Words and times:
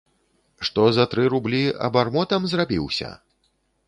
Што 0.69 0.85
за 0.95 1.03
тры 1.11 1.25
рублі 1.33 1.59
абармотам 1.87 2.47
зрабіўся?! 2.55 3.11